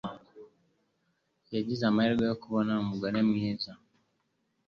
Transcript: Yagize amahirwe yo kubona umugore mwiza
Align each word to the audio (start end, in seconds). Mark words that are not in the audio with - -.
Yagize 1.55 1.83
amahirwe 1.85 2.23
yo 2.29 2.35
kubona 2.43 2.71
umugore 2.83 3.17
mwiza 3.29 3.71